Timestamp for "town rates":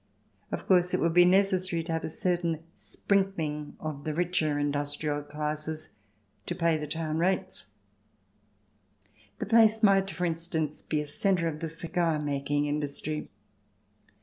6.87-7.67